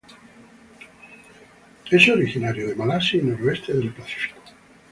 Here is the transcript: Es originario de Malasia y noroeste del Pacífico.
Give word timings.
Es 1.91 2.09
originario 2.09 2.67
de 2.67 2.73
Malasia 2.75 3.19
y 3.19 3.23
noroeste 3.23 3.71
del 3.73 3.93
Pacífico. 3.93 4.41